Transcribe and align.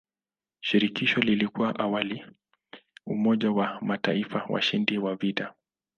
Shirikisho 0.61 1.19
lilikuwa 1.21 1.79
awali 1.79 2.25
umoja 3.05 3.51
wa 3.51 3.77
mataifa 3.81 4.45
washindi 4.49 4.97
wa 4.97 5.15
vita. 5.15 5.53